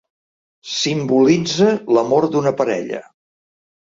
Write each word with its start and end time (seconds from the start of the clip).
Simbolitza 0.75 1.67
l'amor 1.97 2.27
d'una 2.37 2.53
parella. 2.63 3.03